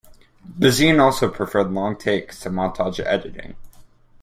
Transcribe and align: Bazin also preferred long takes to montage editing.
Bazin 0.57 0.99
also 0.99 1.29
preferred 1.29 1.71
long 1.71 1.95
takes 1.95 2.39
to 2.39 2.49
montage 2.49 2.99
editing. 3.05 3.55